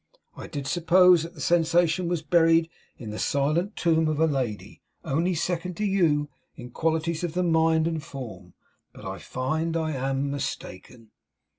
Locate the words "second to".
5.35-5.85